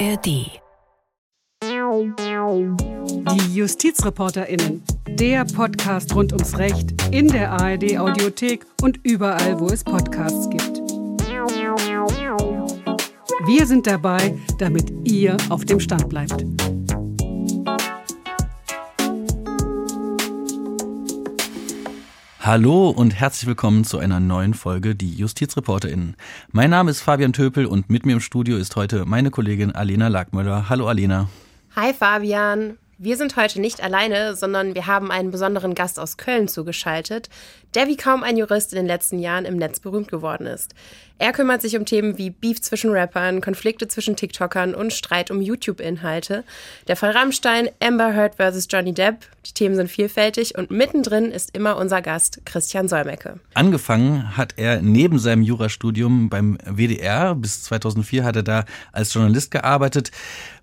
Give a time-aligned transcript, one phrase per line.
[0.00, 0.26] ARD.
[3.30, 4.82] Die JustizreporterInnen.
[5.08, 10.80] Der Podcast rund ums Recht in der ARD Audiothek und überall, wo es Podcasts gibt.
[13.46, 16.44] Wir sind dabei, damit ihr auf dem Stand bleibt.
[22.46, 26.14] Hallo und herzlich willkommen zu einer neuen Folge Die JustizreporterInnen.
[26.52, 30.08] Mein Name ist Fabian Töpel und mit mir im Studio ist heute meine Kollegin Alena
[30.08, 30.68] Lackmüller.
[30.68, 31.30] Hallo Alena.
[31.74, 32.76] Hi Fabian.
[32.98, 37.30] Wir sind heute nicht alleine, sondern wir haben einen besonderen Gast aus Köln zugeschaltet,
[37.74, 40.74] der wie kaum ein Jurist in den letzten Jahren im Netz berühmt geworden ist.
[41.18, 45.40] Er kümmert sich um Themen wie Beef zwischen Rappern, Konflikte zwischen TikTokern und Streit um
[45.40, 46.42] YouTube-Inhalte.
[46.88, 48.66] Der Fall Rammstein, Amber Heard vs.
[48.68, 49.24] Johnny Depp.
[49.46, 53.38] Die Themen sind vielfältig und mittendrin ist immer unser Gast Christian Solmecke.
[53.54, 57.36] Angefangen hat er neben seinem Jurastudium beim WDR.
[57.36, 60.10] Bis 2004 hat er da als Journalist gearbeitet.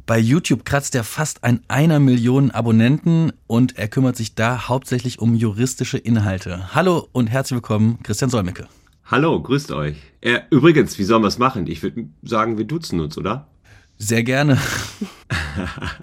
[0.05, 5.19] Bei YouTube kratzt er fast ein einer Million Abonnenten und er kümmert sich da hauptsächlich
[5.19, 6.75] um juristische Inhalte.
[6.75, 8.67] Hallo und herzlich willkommen, Christian Solmecke.
[9.05, 9.97] Hallo, grüßt euch.
[10.21, 11.67] Äh, übrigens, wie sollen wir es machen?
[11.67, 13.47] Ich würde sagen, wir duzen uns, oder?
[13.97, 14.57] Sehr gerne.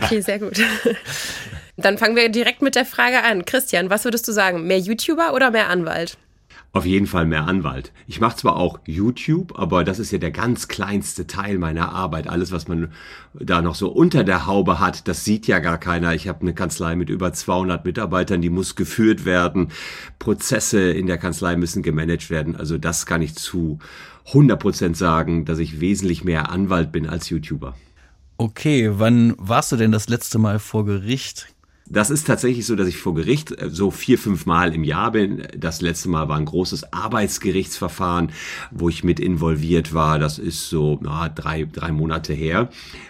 [0.01, 0.61] Okay, sehr gut.
[1.77, 3.45] Dann fangen wir direkt mit der Frage an.
[3.45, 4.67] Christian, was würdest du sagen?
[4.67, 6.19] Mehr YouTuber oder mehr Anwalt?
[6.73, 7.93] Auf jeden Fall mehr Anwalt.
[8.07, 12.29] Ich mache zwar auch YouTube, aber das ist ja der ganz kleinste Teil meiner Arbeit.
[12.29, 12.93] Alles, was man
[13.33, 16.15] da noch so unter der Haube hat, das sieht ja gar keiner.
[16.15, 19.69] Ich habe eine Kanzlei mit über 200 Mitarbeitern, die muss geführt werden.
[20.19, 22.55] Prozesse in der Kanzlei müssen gemanagt werden.
[22.55, 23.79] Also das kann ich zu
[24.27, 27.75] 100 Prozent sagen, dass ich wesentlich mehr Anwalt bin als YouTuber.
[28.37, 31.49] Okay, wann warst du denn das letzte Mal vor Gericht?
[31.91, 35.13] Das ist tatsächlich so, dass ich vor Gericht äh, so vier, fünf Mal im Jahr
[35.13, 35.47] bin.
[35.57, 38.33] Das letzte Mal war ein großes Arbeitsgerichtsverfahren,
[38.71, 40.19] wo ich mit involviert war.
[40.19, 42.69] Das ist so na, drei, drei Monate her.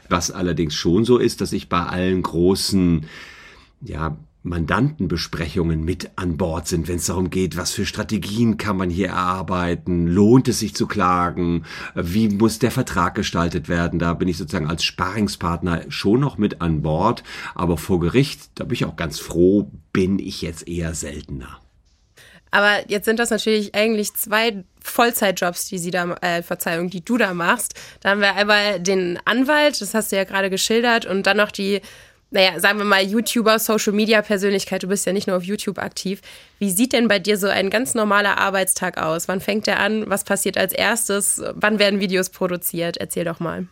[0.08, 3.06] Was allerdings schon so ist, dass ich bei allen großen
[3.80, 8.88] ja, Mandantenbesprechungen mit an Bord sind, wenn es darum geht, was für Strategien kann man
[8.88, 13.98] hier erarbeiten, lohnt es sich zu klagen, wie muss der Vertrag gestaltet werden.
[13.98, 18.64] Da bin ich sozusagen als Sparingspartner schon noch mit an Bord, aber vor Gericht, da
[18.64, 21.60] bin ich auch ganz froh, bin ich jetzt eher seltener.
[22.50, 27.18] Aber jetzt sind das natürlich eigentlich zwei Vollzeitjobs, die sie da, äh, Verzeihung, die du
[27.18, 27.74] da machst.
[28.00, 31.50] Da haben wir einmal den Anwalt, das hast du ja gerade geschildert, und dann noch
[31.50, 31.80] die
[32.30, 35.78] naja, sagen wir mal, YouTuber, Social Media Persönlichkeit, du bist ja nicht nur auf YouTube
[35.78, 36.20] aktiv.
[36.58, 39.28] Wie sieht denn bei dir so ein ganz normaler Arbeitstag aus?
[39.28, 40.08] Wann fängt der an?
[40.10, 41.42] Was passiert als erstes?
[41.54, 42.98] Wann werden Videos produziert?
[42.98, 43.66] Erzähl doch mal.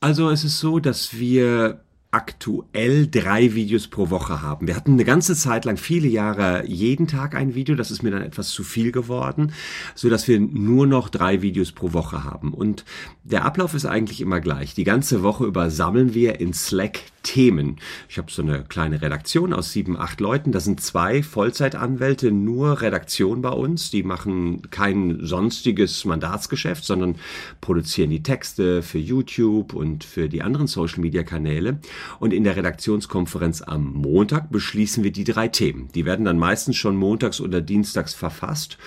[0.00, 1.80] Also es ist so, dass wir
[2.12, 4.68] aktuell drei Videos pro Woche haben.
[4.68, 7.74] Wir hatten eine ganze Zeit lang, viele Jahre, jeden Tag ein Video.
[7.74, 9.54] Das ist mir dann etwas zu viel geworden,
[9.94, 12.52] so dass wir nur noch drei Videos pro Woche haben.
[12.52, 12.84] Und
[13.24, 14.74] der Ablauf ist eigentlich immer gleich.
[14.74, 17.76] Die ganze Woche über sammeln wir in Slack Themen.
[18.08, 20.52] Ich habe so eine kleine Redaktion aus sieben, acht Leuten.
[20.52, 23.90] Das sind zwei Vollzeitanwälte, nur Redaktion bei uns.
[23.90, 27.16] Die machen kein sonstiges Mandatsgeschäft, sondern
[27.60, 31.78] produzieren die Texte für YouTube und für die anderen Social-Media-Kanäle.
[32.20, 35.88] Und in der Redaktionskonferenz am Montag beschließen wir die drei Themen.
[35.94, 38.78] Die werden dann meistens schon montags oder dienstags verfasst.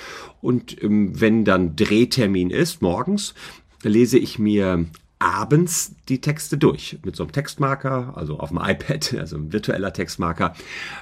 [0.42, 3.34] Und ähm, wenn dann Drehtermin ist, morgens,
[3.84, 4.86] lese ich mir
[5.20, 9.94] abends die Texte durch mit so einem Textmarker, also auf dem iPad, also ein virtueller
[9.94, 10.54] Textmarker,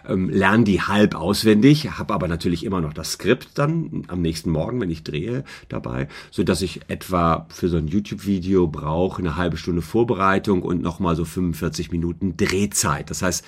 [0.08, 4.52] ähm, lerne die halb auswendig, habe aber natürlich immer noch das Skript dann am nächsten
[4.52, 9.36] Morgen, wenn ich drehe, dabei, so dass ich etwa für so ein YouTube-Video brauche eine
[9.36, 13.10] halbe Stunde Vorbereitung und nochmal so 45 Minuten Drehzeit.
[13.10, 13.44] Das heißt,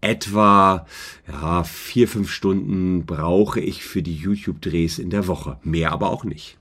[0.00, 0.86] etwa
[1.26, 5.58] ja, vier, fünf Stunden brauche ich für die YouTube-Drehs in der Woche.
[5.62, 6.57] Mehr aber auch nicht.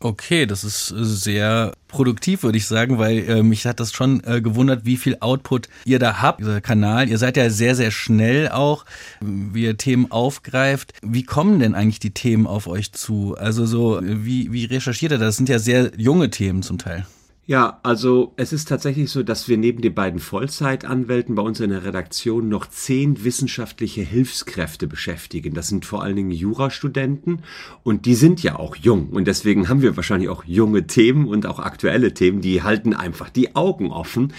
[0.00, 4.40] Okay, das ist sehr produktiv, würde ich sagen, weil äh, mich hat das schon äh,
[4.40, 7.08] gewundert, wie viel Output ihr da habt, dieser Kanal.
[7.08, 8.84] Ihr seid ja sehr, sehr schnell auch,
[9.20, 10.92] wie ihr Themen aufgreift.
[11.02, 13.36] Wie kommen denn eigentlich die Themen auf euch zu?
[13.36, 15.28] Also so, wie, wie recherchiert ihr das?
[15.28, 17.04] Das sind ja sehr junge Themen zum Teil.
[17.48, 21.70] Ja, also es ist tatsächlich so, dass wir neben den beiden Vollzeitanwälten bei uns in
[21.70, 25.54] der Redaktion noch zehn wissenschaftliche Hilfskräfte beschäftigen.
[25.54, 27.42] Das sind vor allen Dingen Jurastudenten
[27.84, 31.46] und die sind ja auch jung und deswegen haben wir wahrscheinlich auch junge Themen und
[31.46, 34.34] auch aktuelle Themen, die halten einfach die Augen offen,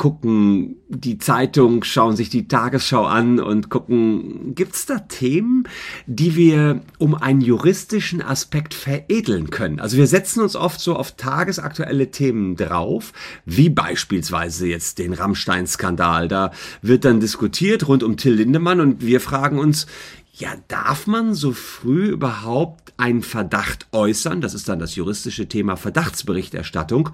[0.00, 5.64] gucken die Zeitung, schauen sich die Tagesschau an und gucken, gibt's da Themen,
[6.06, 9.78] die wir um einen juristischen Aspekt veredeln können?
[9.78, 13.12] Also wir setzen uns oft so auf tagesaktuelle Themen drauf,
[13.44, 16.28] wie beispielsweise jetzt den Rammstein-Skandal.
[16.28, 16.50] Da
[16.80, 19.86] wird dann diskutiert rund um Till Lindemann und wir fragen uns,
[20.32, 24.40] ja, darf man so früh überhaupt einen Verdacht äußern?
[24.40, 27.10] Das ist dann das juristische Thema Verdachtsberichterstattung.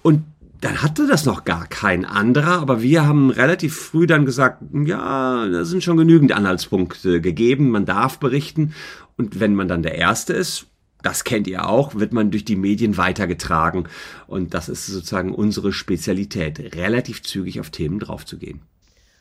[0.00, 0.24] Und
[0.62, 5.48] dann hatte das noch gar kein anderer, aber wir haben relativ früh dann gesagt, ja,
[5.48, 8.72] da sind schon genügend Anhaltspunkte gegeben, man darf berichten.
[9.16, 10.66] Und wenn man dann der Erste ist,
[11.02, 13.88] das kennt ihr auch, wird man durch die Medien weitergetragen.
[14.28, 18.60] Und das ist sozusagen unsere Spezialität, relativ zügig auf Themen draufzugehen.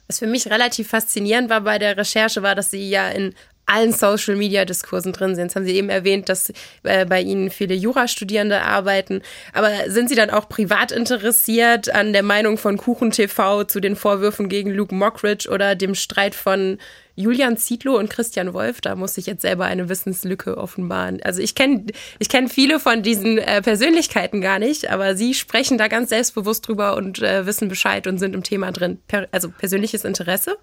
[0.06, 3.34] Was für mich relativ faszinierend war bei der Recherche, war, dass Sie ja in
[3.66, 5.46] allen Social-Media-Diskursen drin sind.
[5.46, 6.52] Jetzt haben Sie eben erwähnt, dass
[6.84, 9.22] äh, bei Ihnen viele Jurastudierende arbeiten.
[9.54, 13.96] Aber sind Sie dann auch privat interessiert an der Meinung von Kuchen TV zu den
[13.96, 16.78] Vorwürfen gegen Luke Mockridge oder dem Streit von
[17.16, 18.82] Julian Zietlow und Christian Wolf?
[18.82, 21.22] Da muss ich jetzt selber eine Wissenslücke offenbaren.
[21.24, 21.86] Also ich kenne
[22.20, 26.68] ich kenn viele von diesen äh, Persönlichkeiten gar nicht, aber Sie sprechen da ganz selbstbewusst
[26.68, 29.00] drüber und äh, wissen Bescheid und sind im Thema drin.
[29.08, 30.58] Per also persönliches Interesse?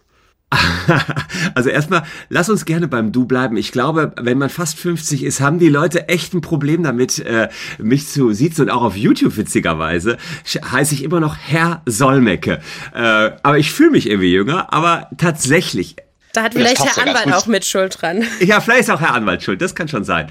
[1.54, 3.56] Also erstmal, lass uns gerne beim Du bleiben.
[3.56, 7.48] Ich glaube, wenn man fast 50 ist, haben die Leute echt ein Problem damit, äh,
[7.78, 10.16] mich zu siezen und auch auf YouTube witzigerweise
[10.46, 12.60] heiße ich immer noch Herr Solmecke.
[12.94, 15.96] Äh, aber ich fühle mich irgendwie jünger, aber tatsächlich.
[16.32, 18.24] Da hat vielleicht Herr Anwalt auch mit Schuld dran.
[18.40, 20.30] Ja, vielleicht ist auch Herr Anwalt schuld, das kann schon sein.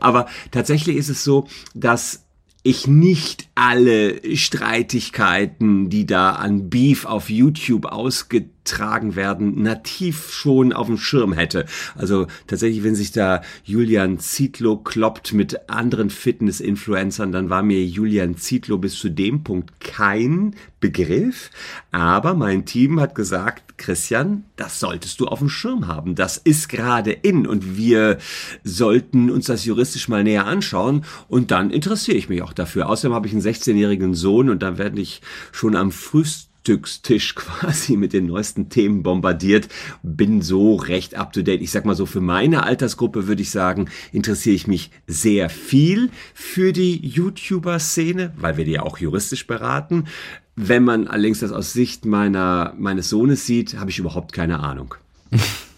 [0.00, 2.24] Aber tatsächlich ist es so, dass
[2.62, 10.72] ich nicht alle Streitigkeiten, die da an Beef auf YouTube ausgetragen tragen werden, nativ schon
[10.72, 11.66] auf dem Schirm hätte.
[11.94, 18.36] Also tatsächlich, wenn sich da Julian Zietlow kloppt mit anderen Fitness-Influencern, dann war mir Julian
[18.36, 21.50] Zietlow bis zu dem Punkt kein Begriff.
[21.92, 26.14] Aber mein Team hat gesagt, Christian, das solltest du auf dem Schirm haben.
[26.14, 28.18] Das ist gerade in und wir
[28.62, 32.88] sollten uns das juristisch mal näher anschauen und dann interessiere ich mich auch dafür.
[32.88, 35.22] Außerdem habe ich einen 16-jährigen Sohn und da werde ich
[35.52, 39.68] schon am frühesten Frühstückstisch quasi mit den neuesten Themen bombardiert,
[40.02, 41.60] bin so recht up to date.
[41.60, 46.10] Ich sag mal so, für meine Altersgruppe würde ich sagen, interessiere ich mich sehr viel
[46.32, 50.04] für die YouTuber-Szene, weil wir die ja auch juristisch beraten.
[50.56, 54.94] Wenn man allerdings das aus Sicht meiner, meines Sohnes sieht, habe ich überhaupt keine Ahnung.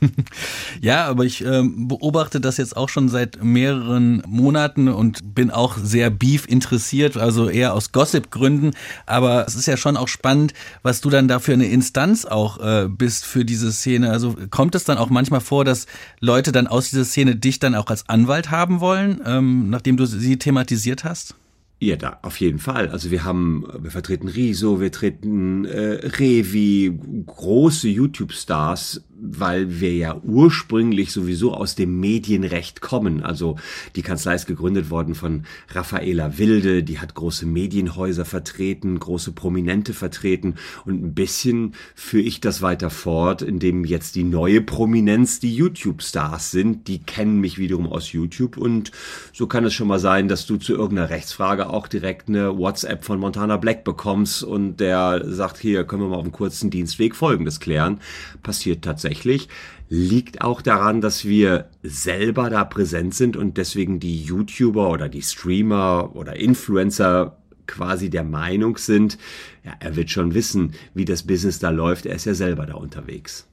[0.80, 5.76] ja, aber ich äh, beobachte das jetzt auch schon seit mehreren Monaten und bin auch
[5.76, 8.72] sehr Beef interessiert, also eher aus Gossip-Gründen.
[9.06, 12.58] Aber es ist ja schon auch spannend, was du dann da für eine Instanz auch
[12.58, 14.10] äh, bist für diese Szene.
[14.10, 15.86] Also kommt es dann auch manchmal vor, dass
[16.20, 20.06] Leute dann aus dieser Szene dich dann auch als Anwalt haben wollen, ähm, nachdem du
[20.06, 21.34] sie thematisiert hast?
[21.78, 22.88] Ja, da auf jeden Fall.
[22.88, 30.20] Also wir haben, wir vertreten Riso, wir treten äh, Revi, große YouTube-Stars weil wir ja
[30.22, 33.22] ursprünglich sowieso aus dem Medienrecht kommen.
[33.22, 33.56] Also
[33.94, 39.94] die Kanzlei ist gegründet worden von Raffaela Wilde, die hat große Medienhäuser vertreten, große Prominente
[39.94, 45.54] vertreten und ein bisschen führe ich das weiter fort, indem jetzt die neue Prominenz die
[45.54, 48.92] YouTube-Stars sind, die kennen mich wiederum aus YouTube und
[49.32, 53.04] so kann es schon mal sein, dass du zu irgendeiner Rechtsfrage auch direkt eine WhatsApp
[53.04, 57.16] von Montana Black bekommst und der sagt, hier können wir mal auf einem kurzen Dienstweg
[57.16, 58.00] Folgendes klären.
[58.42, 59.48] Passiert tatsächlich tatsächlich,
[59.88, 65.22] liegt auch daran, dass wir selber da präsent sind und deswegen die YouTuber oder die
[65.22, 67.36] Streamer oder Influencer
[67.66, 69.18] quasi der Meinung sind,
[69.64, 72.74] ja, er wird schon wissen, wie das Business da läuft, er ist ja selber da
[72.74, 73.46] unterwegs.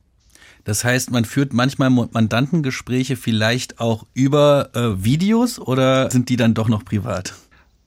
[0.65, 6.53] Das heißt, man führt manchmal Mandantengespräche vielleicht auch über äh, Videos oder sind die dann
[6.53, 7.33] doch noch privat?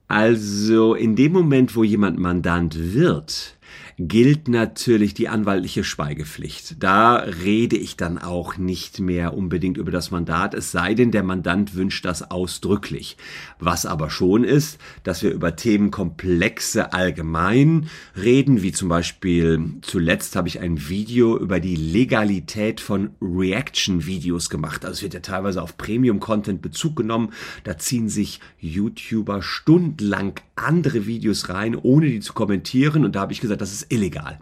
[0.09, 3.57] Also in dem Moment, wo jemand Mandant wird,
[3.99, 6.83] gilt natürlich die anwaltliche Schweigepflicht.
[6.83, 11.23] Da rede ich dann auch nicht mehr unbedingt über das Mandat, es sei denn, der
[11.23, 13.17] Mandant wünscht das ausdrücklich.
[13.59, 20.37] Was aber schon ist, dass wir über Themen komplexe allgemein reden, wie zum Beispiel zuletzt
[20.37, 24.85] habe ich ein Video über die Legalität von Reaction-Videos gemacht.
[24.85, 27.33] Also es wird ja teilweise auf Premium-Content Bezug genommen.
[27.65, 33.05] Da ziehen sich YouTuber stundenlang andere Videos rein, ohne die zu kommentieren.
[33.05, 34.39] Und da habe ich gesagt, das ist illegal.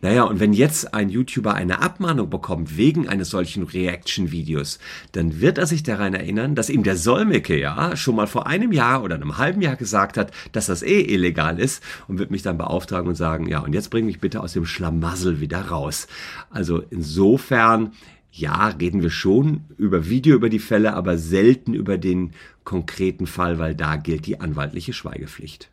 [0.00, 4.78] Naja, und wenn jetzt ein YouTuber eine Abmahnung bekommt wegen eines solchen Reaction-Videos,
[5.12, 8.72] dann wird er sich daran erinnern, dass ihm der Solmecke ja schon mal vor einem
[8.72, 12.42] Jahr oder einem halben Jahr gesagt hat, dass das eh illegal ist und wird mich
[12.42, 16.06] dann beauftragen und sagen, ja, und jetzt bring mich bitte aus dem Schlamassel wieder raus.
[16.50, 17.92] Also insofern
[18.36, 22.32] ja, reden wir schon über Video über die Fälle, aber selten über den
[22.64, 25.70] konkreten Fall, weil da gilt die anwaltliche Schweigepflicht.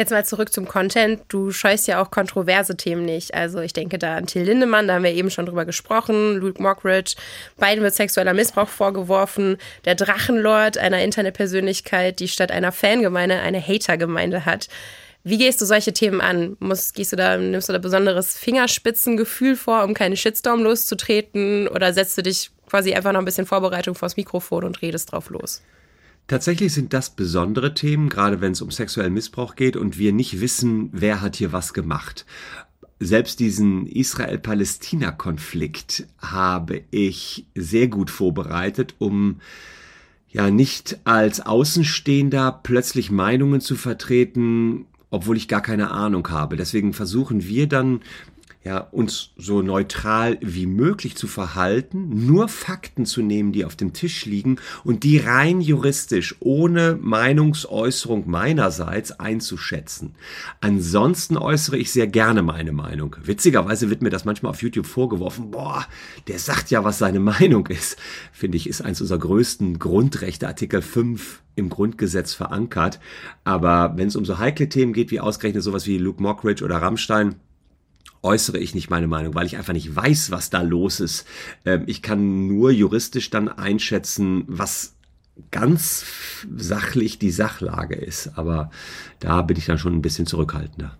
[0.00, 1.20] Jetzt mal zurück zum Content.
[1.28, 3.34] Du scheust ja auch kontroverse Themen nicht.
[3.34, 6.62] Also ich denke da an Till Lindemann, da haben wir eben schon drüber gesprochen, Luke
[6.62, 7.16] Mockridge.
[7.58, 9.58] Beiden wird sexueller Missbrauch vorgeworfen.
[9.84, 14.68] Der Drachenlord, einer Internetpersönlichkeit, die statt einer Fangemeinde eine Hatergemeinde hat.
[15.22, 16.56] Wie gehst du solche Themen an?
[16.60, 21.68] Muss, gehst du da, nimmst du da besonderes Fingerspitzengefühl vor, um keine Shitstorm loszutreten?
[21.68, 25.28] Oder setzt du dich quasi einfach noch ein bisschen Vorbereitung vors Mikrofon und redest drauf
[25.28, 25.60] los?
[26.30, 30.40] Tatsächlich sind das besondere Themen, gerade wenn es um sexuellen Missbrauch geht und wir nicht
[30.40, 32.24] wissen, wer hat hier was gemacht.
[33.00, 39.40] Selbst diesen Israel-Palästina-Konflikt habe ich sehr gut vorbereitet, um
[40.28, 46.54] ja nicht als Außenstehender plötzlich Meinungen zu vertreten, obwohl ich gar keine Ahnung habe.
[46.54, 48.02] Deswegen versuchen wir dann
[48.62, 53.94] ja, uns so neutral wie möglich zu verhalten, nur Fakten zu nehmen, die auf dem
[53.94, 60.14] Tisch liegen und die rein juristisch ohne Meinungsäußerung meinerseits einzuschätzen.
[60.60, 63.16] Ansonsten äußere ich sehr gerne meine Meinung.
[63.22, 65.86] Witzigerweise wird mir das manchmal auf YouTube vorgeworfen, boah,
[66.28, 67.96] der sagt ja, was seine Meinung ist.
[68.30, 73.00] Finde ich, ist eins unserer größten Grundrechte, Artikel 5 im Grundgesetz verankert.
[73.44, 76.76] Aber wenn es um so heikle Themen geht, wie ausgerechnet sowas wie Luke Mockridge oder
[76.76, 77.36] Rammstein,
[78.22, 81.26] äußere ich nicht meine Meinung, weil ich einfach nicht weiß, was da los ist.
[81.64, 84.94] Ähm, ich kann nur juristisch dann einschätzen, was
[85.50, 86.04] ganz
[86.56, 88.36] sachlich die Sachlage ist.
[88.36, 88.70] Aber
[89.20, 90.98] da bin ich dann schon ein bisschen zurückhaltender.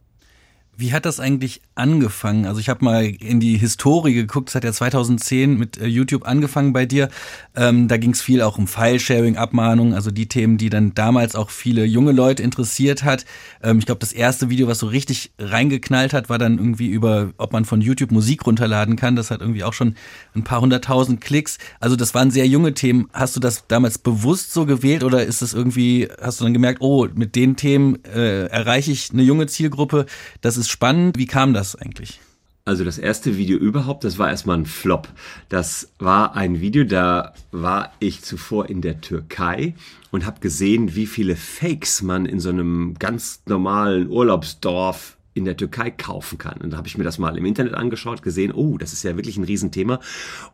[0.77, 2.47] Wie hat das eigentlich angefangen?
[2.47, 6.27] Also ich habe mal in die Historie geguckt, es hat ja 2010 mit äh, YouTube
[6.27, 7.11] angefangen bei dir.
[7.55, 11.35] Ähm, da ging es viel auch um File-Sharing, Abmahnungen, also die Themen, die dann damals
[11.35, 13.27] auch viele junge Leute interessiert hat.
[13.63, 17.33] Ähm, ich glaube, das erste Video, was so richtig reingeknallt hat, war dann irgendwie über,
[17.37, 19.17] ob man von YouTube Musik runterladen kann.
[19.17, 19.97] Das hat irgendwie auch schon
[20.35, 21.59] ein paar hunderttausend Klicks.
[21.81, 23.11] Also das waren sehr junge Themen.
[23.13, 26.81] Hast du das damals bewusst so gewählt oder ist es irgendwie, hast du dann gemerkt,
[26.81, 30.07] oh, mit den Themen äh, erreiche ich eine junge Zielgruppe?
[30.41, 31.19] Das ist spannend.
[31.19, 32.21] Wie kam das eigentlich?
[32.65, 35.09] Also das erste Video überhaupt, das war erstmal ein Flop.
[35.49, 39.75] Das war ein Video, da war ich zuvor in der Türkei
[40.11, 45.57] und habe gesehen, wie viele Fakes man in so einem ganz normalen Urlaubsdorf in der
[45.57, 46.59] Türkei kaufen kann.
[46.61, 49.17] Und da habe ich mir das mal im Internet angeschaut, gesehen, oh, das ist ja
[49.17, 50.01] wirklich ein Riesenthema.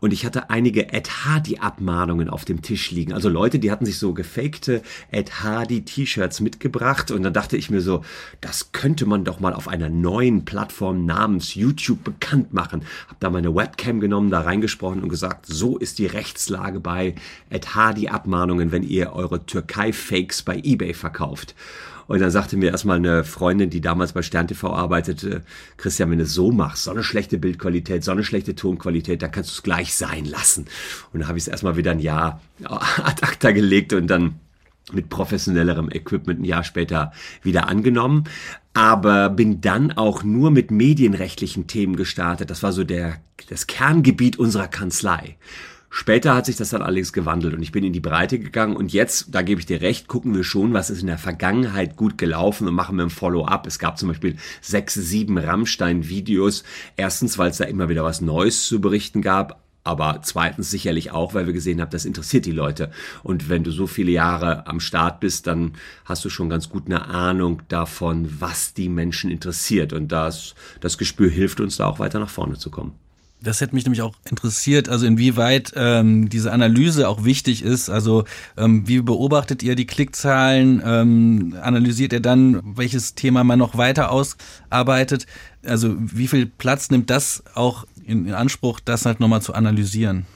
[0.00, 3.12] Und ich hatte einige Ed Hardy-Abmahnungen auf dem Tisch liegen.
[3.12, 7.10] Also Leute, die hatten sich so gefakte Ed Hardy-T-Shirts mitgebracht.
[7.10, 8.02] Und dann dachte ich mir so,
[8.40, 12.82] das könnte man doch mal auf einer neuen Plattform namens YouTube bekannt machen.
[13.08, 17.14] Hab da meine Webcam genommen, da reingesprochen und gesagt, so ist die Rechtslage bei
[17.50, 21.54] Ed Hardy-Abmahnungen, wenn ihr eure Türkei-Fakes bei eBay verkauft.
[22.06, 25.42] Und dann sagte mir erstmal eine Freundin, die damals bei Stern TV arbeitete,
[25.76, 29.30] Christian, wenn du es so machst, so eine schlechte Bildqualität, so eine schlechte Tonqualität, dann
[29.30, 30.66] kannst du es gleich sein lassen.
[31.12, 34.40] Und dann habe ich es erstmal wieder ein Jahr ad acta gelegt und dann
[34.92, 38.24] mit professionellerem Equipment ein Jahr später wieder angenommen,
[38.72, 42.50] aber bin dann auch nur mit medienrechtlichen Themen gestartet.
[42.50, 43.16] Das war so der,
[43.48, 45.36] das Kerngebiet unserer Kanzlei.
[45.98, 48.92] Später hat sich das dann allerdings gewandelt und ich bin in die Breite gegangen und
[48.92, 52.18] jetzt, da gebe ich dir recht, gucken wir schon, was ist in der Vergangenheit gut
[52.18, 53.66] gelaufen und machen wir ein Follow-up.
[53.66, 56.64] Es gab zum Beispiel sechs, sieben Rammstein-Videos.
[56.98, 61.32] Erstens, weil es da immer wieder was Neues zu berichten gab, aber zweitens sicherlich auch,
[61.32, 62.90] weil wir gesehen haben, das interessiert die Leute.
[63.22, 66.88] Und wenn du so viele Jahre am Start bist, dann hast du schon ganz gut
[66.88, 69.94] eine Ahnung davon, was die Menschen interessiert.
[69.94, 73.05] Und das, das Gespür hilft uns da auch weiter nach vorne zu kommen.
[73.42, 77.90] Das hätte mich nämlich auch interessiert, also inwieweit ähm, diese Analyse auch wichtig ist.
[77.90, 78.24] Also
[78.56, 80.82] ähm, wie beobachtet ihr die Klickzahlen?
[80.84, 85.26] Ähm, analysiert ihr dann, welches Thema man noch weiter ausarbeitet?
[85.64, 90.26] Also wie viel Platz nimmt das auch in, in Anspruch, das halt nochmal zu analysieren?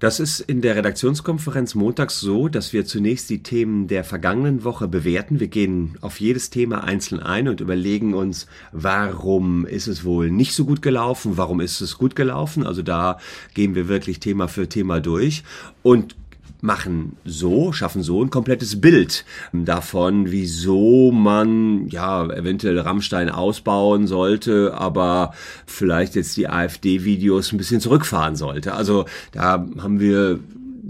[0.00, 4.88] Das ist in der Redaktionskonferenz montags so, dass wir zunächst die Themen der vergangenen Woche
[4.88, 5.40] bewerten.
[5.40, 10.54] Wir gehen auf jedes Thema einzeln ein und überlegen uns, warum ist es wohl nicht
[10.54, 12.66] so gut gelaufen, warum ist es gut gelaufen.
[12.66, 13.18] Also da
[13.52, 15.44] gehen wir wirklich Thema für Thema durch
[15.82, 16.16] und
[16.62, 24.74] machen so, schaffen so ein komplettes Bild davon, wieso man ja eventuell Rammstein ausbauen sollte,
[24.74, 25.34] aber
[25.66, 28.74] vielleicht jetzt die AfD-Videos ein bisschen zurückfahren sollte.
[28.74, 30.40] Also da haben wir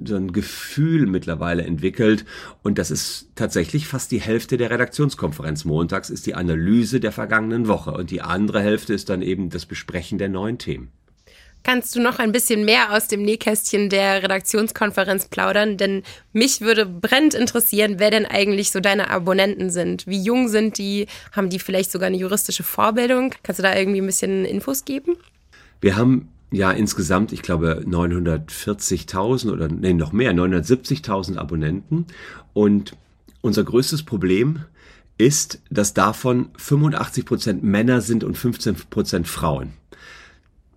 [0.05, 2.25] so ein Gefühl mittlerweile entwickelt
[2.62, 7.69] und das ist tatsächlich fast die Hälfte der Redaktionskonferenz montags ist die Analyse der vergangenen
[7.69, 10.89] Woche und die andere Hälfte ist dann eben das Besprechen der neuen Themen.
[11.62, 15.76] Kannst du noch ein bisschen mehr aus dem Nähkästchen der Redaktionskonferenz plaudern?
[15.76, 16.02] Denn
[16.33, 20.07] mich würde brennend interessieren, wer denn eigentlich so deine Abonnenten sind.
[20.07, 21.07] Wie jung sind die?
[21.33, 23.35] Haben die vielleicht sogar eine juristische Vorbildung?
[23.43, 25.17] Kannst du da irgendwie ein bisschen Infos geben?
[25.81, 32.07] Wir haben ja insgesamt, ich glaube, 940.000 oder nee, noch mehr, 970.000 Abonnenten.
[32.55, 32.97] Und
[33.43, 34.64] unser größtes Problem
[35.19, 39.75] ist, dass davon 85 Prozent Männer sind und 15 Prozent Frauen.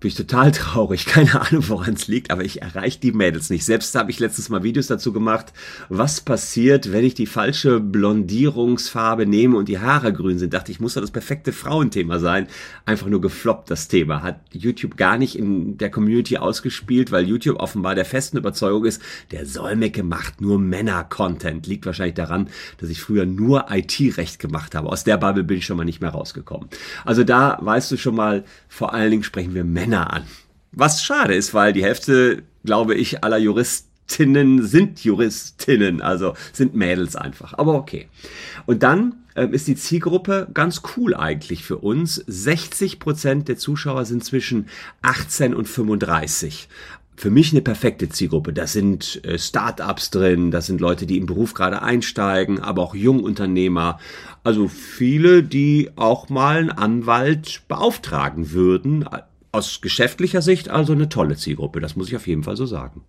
[0.03, 1.05] Bin ich total traurig.
[1.07, 3.63] Keine Ahnung, woran es liegt, aber ich erreiche die Mädels nicht.
[3.63, 5.53] Selbst habe ich letztens mal Videos dazu gemacht,
[5.87, 10.53] was passiert, wenn ich die falsche Blondierungsfarbe nehme und die Haare grün sind.
[10.53, 12.47] Dachte ich, muss doch das perfekte Frauenthema sein.
[12.85, 14.23] Einfach nur gefloppt, das Thema.
[14.23, 19.01] Hat YouTube gar nicht in der Community ausgespielt, weil YouTube offenbar der festen Überzeugung ist,
[19.31, 21.65] der Solmecke macht nur Männer-Content.
[21.65, 24.89] Liegt wahrscheinlich daran, dass ich früher nur IT-Recht gemacht habe.
[24.89, 26.67] Aus der Bubble bin ich schon mal nicht mehr rausgekommen.
[27.05, 30.23] Also da weißt du schon mal, vor allen Dingen sprechen wir Männer Männer an.
[30.71, 37.15] Was schade ist, weil die Hälfte, glaube ich, aller Juristinnen sind Juristinnen, also sind Mädels
[37.15, 37.53] einfach.
[37.57, 38.07] Aber okay.
[38.65, 42.15] Und dann ähm, ist die Zielgruppe ganz cool eigentlich für uns.
[42.25, 44.67] 60 Prozent der Zuschauer sind zwischen
[45.03, 46.67] 18 und 35
[47.15, 48.53] für mich eine perfekte Zielgruppe.
[48.53, 52.95] Da sind äh, Start-ups drin, das sind Leute, die im Beruf gerade einsteigen, aber auch
[52.95, 53.99] Jungunternehmer.
[54.43, 59.05] Also viele, die auch mal einen Anwalt beauftragen würden,
[59.53, 63.01] aus geschäftlicher Sicht also eine tolle Zielgruppe, das muss ich auf jeden Fall so sagen.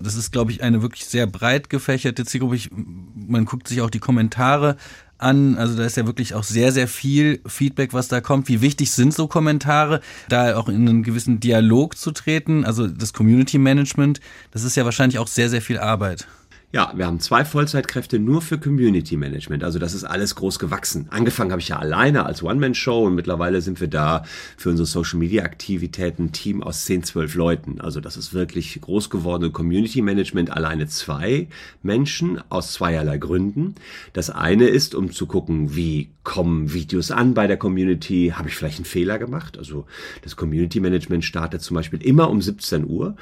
[0.00, 2.56] Das ist, glaube ich, eine wirklich sehr breit gefächerte Zielgruppe.
[2.56, 4.78] Ich, man guckt sich auch die Kommentare
[5.18, 5.58] an.
[5.58, 8.48] Also da ist ja wirklich auch sehr, sehr viel Feedback, was da kommt.
[8.48, 12.64] Wie wichtig sind so Kommentare, da auch in einen gewissen Dialog zu treten?
[12.64, 14.20] Also das Community Management,
[14.52, 16.26] das ist ja wahrscheinlich auch sehr, sehr viel Arbeit.
[16.72, 19.64] Ja, wir haben zwei Vollzeitkräfte nur für Community Management.
[19.64, 21.08] Also das ist alles groß gewachsen.
[21.10, 24.24] Angefangen habe ich ja alleine als One-Man-Show und mittlerweile sind wir da
[24.56, 27.80] für unsere Social-Media-Aktivitäten ein Team aus 10, 12 Leuten.
[27.80, 29.52] Also das ist wirklich groß geworden.
[29.52, 31.48] Community Management alleine zwei
[31.82, 33.74] Menschen aus zweierlei Gründen.
[34.12, 38.34] Das eine ist, um zu gucken, wie kommen Videos an bei der Community.
[38.36, 39.58] Habe ich vielleicht einen Fehler gemacht?
[39.58, 39.86] Also
[40.22, 43.16] das Community Management startet zum Beispiel immer um 17 Uhr.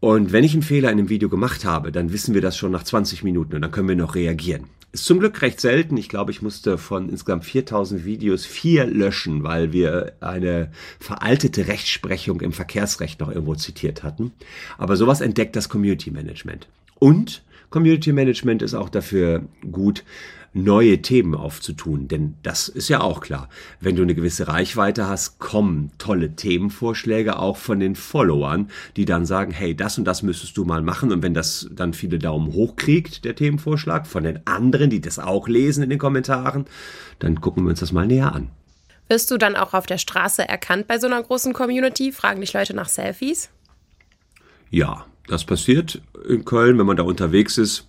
[0.00, 2.72] Und wenn ich einen Fehler in einem Video gemacht habe, dann wissen wir das schon
[2.72, 4.64] nach 20 Minuten und dann können wir noch reagieren.
[4.92, 5.96] Ist zum Glück recht selten.
[5.96, 12.40] Ich glaube, ich musste von insgesamt 4000 Videos vier löschen, weil wir eine veraltete Rechtsprechung
[12.40, 14.32] im Verkehrsrecht noch irgendwo zitiert hatten.
[14.78, 16.68] Aber sowas entdeckt das Community Management.
[16.98, 20.04] Und Community Management ist auch dafür gut,
[20.56, 22.08] neue Themen aufzutun.
[22.08, 23.48] Denn das ist ja auch klar.
[23.80, 29.26] Wenn du eine gewisse Reichweite hast, kommen tolle Themenvorschläge auch von den Followern, die dann
[29.26, 31.12] sagen, hey, das und das müsstest du mal machen.
[31.12, 35.18] Und wenn das dann viele Daumen hoch kriegt, der Themenvorschlag, von den anderen, die das
[35.18, 36.64] auch lesen in den Kommentaren,
[37.18, 38.50] dann gucken wir uns das mal näher an.
[39.08, 42.10] Wirst du dann auch auf der Straße erkannt bei so einer großen Community?
[42.10, 43.50] Fragen dich Leute nach Selfies?
[44.70, 47.86] Ja, das passiert in Köln, wenn man da unterwegs ist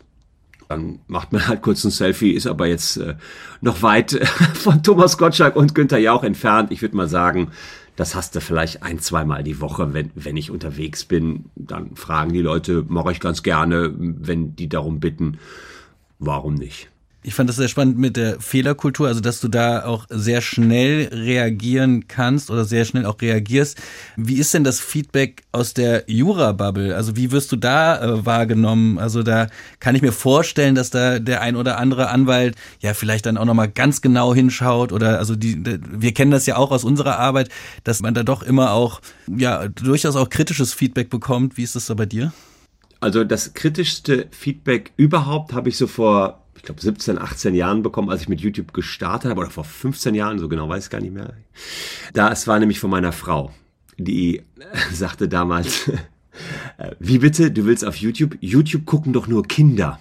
[0.68, 3.16] dann macht man halt kurz ein Selfie, ist aber jetzt äh,
[3.62, 6.72] noch weit äh, von Thomas Gottschalk und Günther Jauch entfernt.
[6.72, 7.52] Ich würde mal sagen,
[7.96, 11.46] das hast du vielleicht ein, zweimal die Woche, wenn, wenn ich unterwegs bin.
[11.56, 15.40] Dann fragen die Leute, mache ich ganz gerne, wenn die darum bitten.
[16.20, 16.90] Warum nicht?
[17.24, 21.10] Ich fand das sehr spannend mit der Fehlerkultur, also dass du da auch sehr schnell
[21.12, 23.78] reagieren kannst oder sehr schnell auch reagierst.
[24.16, 26.96] Wie ist denn das Feedback aus der Jura-Bubble?
[26.96, 28.98] Also wie wirst du da äh, wahrgenommen?
[29.00, 29.48] Also da
[29.80, 33.46] kann ich mir vorstellen, dass da der ein oder andere Anwalt ja vielleicht dann auch
[33.46, 37.50] nochmal ganz genau hinschaut oder also die, wir kennen das ja auch aus unserer Arbeit,
[37.84, 41.58] dass man da doch immer auch ja durchaus auch kritisches Feedback bekommt.
[41.58, 42.32] Wie ist das da bei dir?
[43.00, 48.22] Also das kritischste Feedback überhaupt habe ich so vor glaube, 17, 18 Jahren bekommen, als
[48.22, 51.14] ich mit YouTube gestartet habe, oder vor 15 Jahren, so genau weiß ich gar nicht
[51.14, 51.34] mehr.
[52.14, 53.52] Da, es war nämlich von meiner Frau,
[53.98, 54.44] die
[54.92, 55.88] sagte damals,
[56.78, 58.38] äh, wie bitte, du willst auf YouTube?
[58.42, 60.00] YouTube gucken doch nur Kinder.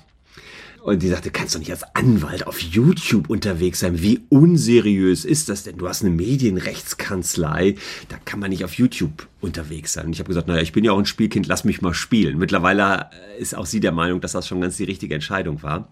[0.87, 4.03] Und die sagte, kannst du nicht als Anwalt auf YouTube unterwegs sein?
[4.03, 5.79] Wie unseriös ist das denn?
[5.79, 7.75] Du hast eine Medienrechtskanzlei,
[8.09, 10.07] da kann man nicht auf YouTube unterwegs sein.
[10.07, 12.38] Und ich habe gesagt, naja, ich bin ja auch ein Spielkind, lass mich mal spielen.
[12.38, 15.88] Mittlerweile äh, ist auch sie der Meinung, dass das schon ganz die richtige Entscheidung war.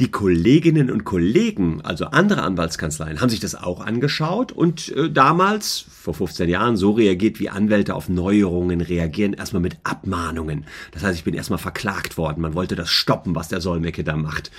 [0.00, 5.84] Die Kolleginnen und Kollegen, also andere Anwaltskanzleien, haben sich das auch angeschaut und äh, damals,
[5.88, 10.64] vor 15 Jahren, so reagiert, wie Anwälte auf Neuerungen reagieren, erstmal mit Abmahnungen.
[10.92, 12.40] Das heißt, ich bin erstmal verklagt worden.
[12.40, 14.50] Man wollte das stoppen, was der Solmecke da macht.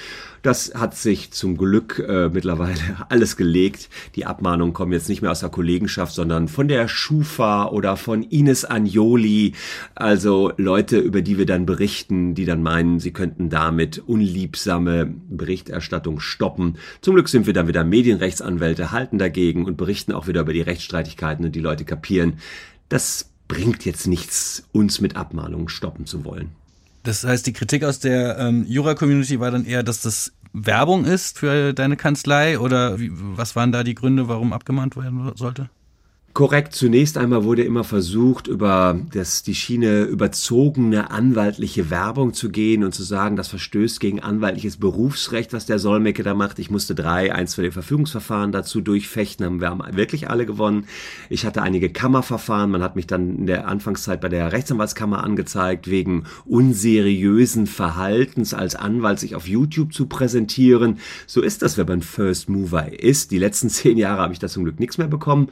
[0.43, 3.89] Das hat sich zum Glück äh, mittlerweile alles gelegt.
[4.15, 8.23] Die Abmahnungen kommen jetzt nicht mehr aus der Kollegenschaft, sondern von der Schufa oder von
[8.23, 9.53] Ines Agnoli.
[9.95, 16.19] Also Leute, über die wir dann berichten, die dann meinen, sie könnten damit unliebsame Berichterstattung
[16.19, 16.77] stoppen.
[16.99, 20.61] Zum Glück sind wir dann wieder Medienrechtsanwälte, halten dagegen und berichten auch wieder über die
[20.61, 22.33] Rechtsstreitigkeiten und die Leute kapieren,
[22.89, 26.51] das bringt jetzt nichts, uns mit Abmahnungen stoppen zu wollen.
[27.03, 31.39] Das heißt, die Kritik aus der ähm, Jura-Community war dann eher, dass das Werbung ist
[31.39, 35.69] für deine Kanzlei oder wie, was waren da die Gründe, warum abgemahnt werden sollte?
[36.33, 42.83] Korrekt, zunächst einmal wurde immer versucht, über das, die Schiene überzogene anwaltliche Werbung zu gehen
[42.83, 46.57] und zu sagen, das verstößt gegen anwaltliches Berufsrecht, was der Solmecke da macht.
[46.57, 50.87] Ich musste drei, eins für den Verfügungsverfahren dazu durchfechten, haben wir haben wirklich alle gewonnen.
[51.29, 55.87] Ich hatte einige Kammerverfahren, man hat mich dann in der Anfangszeit bei der Rechtsanwaltskammer angezeigt,
[55.87, 60.97] wegen unseriösen Verhaltens als Anwalt sich auf YouTube zu präsentieren.
[61.27, 63.29] So ist das, wenn man First Mover ist.
[63.29, 65.49] Die letzten zehn Jahre habe ich da zum Glück nichts mehr bekommen,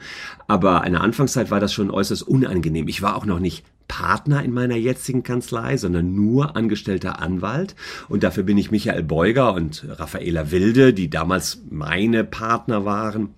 [0.48, 2.88] aber in der Anfangszeit war das schon äußerst unangenehm.
[2.88, 7.74] Ich war auch noch nicht Partner in meiner jetzigen Kanzlei, sondern nur angestellter Anwalt.
[8.08, 13.34] Und dafür bin ich Michael Beuger und Raffaela Wilde, die damals meine Partner waren,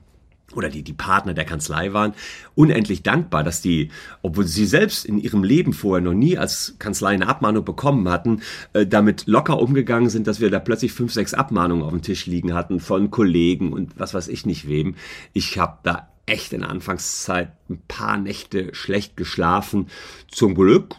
[0.54, 2.14] oder die die Partner der Kanzlei waren,
[2.54, 3.90] unendlich dankbar, dass die,
[4.22, 8.40] obwohl sie selbst in ihrem Leben vorher noch nie als Kanzlei eine Abmahnung bekommen hatten,
[8.72, 12.26] äh, damit locker umgegangen sind, dass wir da plötzlich fünf, sechs Abmahnungen auf dem Tisch
[12.26, 14.94] liegen hatten von Kollegen und was weiß ich nicht wem.
[15.32, 19.88] Ich habe da echt in der Anfangszeit ein paar Nächte schlecht geschlafen.
[20.28, 20.96] Zum Glück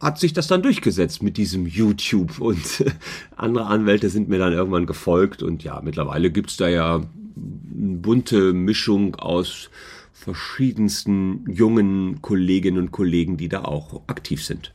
[0.00, 2.84] hat sich das dann durchgesetzt mit diesem YouTube und
[3.36, 7.02] andere Anwälte sind mir dann irgendwann gefolgt und ja, mittlerweile gibt's da ja
[7.34, 9.70] bunte Mischung aus
[10.12, 14.72] verschiedensten jungen Kolleginnen und Kollegen, die da auch aktiv sind.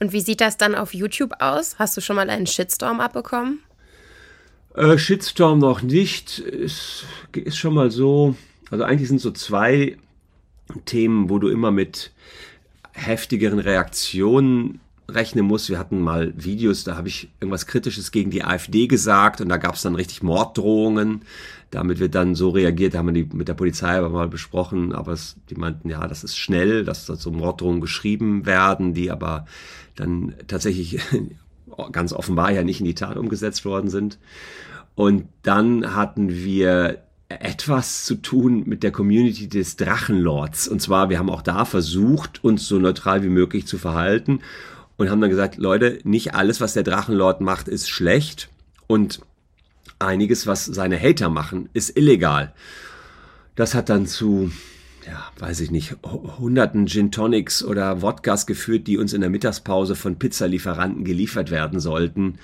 [0.00, 1.78] Und wie sieht das dann auf YouTube aus?
[1.78, 3.60] Hast du schon mal einen Shitstorm abbekommen?
[4.74, 6.40] Äh, Shitstorm noch nicht.
[6.40, 8.34] Ist, ist schon mal so,
[8.70, 9.96] also eigentlich sind so zwei
[10.86, 12.10] Themen, wo du immer mit
[12.92, 15.68] heftigeren Reaktionen rechnen musst.
[15.68, 19.56] Wir hatten mal Videos, da habe ich irgendwas Kritisches gegen die AfD gesagt und da
[19.56, 21.22] gab es dann richtig Morddrohungen.
[21.70, 25.12] Damit wird dann so reagiert, haben wir die mit der Polizei aber mal besprochen, aber
[25.12, 29.46] es, die meinten, ja, das ist schnell, dass da so Morddrohungen geschrieben werden, die aber
[29.96, 30.98] dann tatsächlich
[31.92, 34.18] ganz offenbar ja nicht in die Tat umgesetzt worden sind.
[34.94, 40.68] Und dann hatten wir etwas zu tun mit der Community des Drachenlords.
[40.68, 44.40] Und zwar, wir haben auch da versucht, uns so neutral wie möglich zu verhalten
[45.02, 48.48] und haben dann gesagt, Leute, nicht alles, was der Drachenlord macht, ist schlecht
[48.86, 49.20] und
[49.98, 52.52] einiges, was seine Hater machen, ist illegal.
[53.56, 54.52] Das hat dann zu,
[55.04, 55.96] ja, weiß ich nicht,
[56.38, 61.80] hunderten Gin Tonics oder Wodkas geführt, die uns in der Mittagspause von Pizzalieferanten geliefert werden
[61.80, 62.38] sollten.